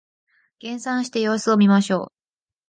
[0.57, 2.11] 減産して様子を見ましょう